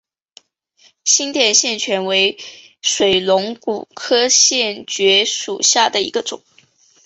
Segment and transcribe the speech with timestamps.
[1.05, 2.39] 新店线蕨为
[2.81, 6.41] 水龙骨科线蕨属下的一个种。